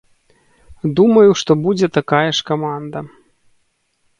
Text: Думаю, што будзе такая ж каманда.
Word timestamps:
Думаю, 0.99 1.29
што 1.41 1.51
будзе 1.65 1.87
такая 1.99 2.25
ж 2.39 2.49
каманда. 2.51 2.99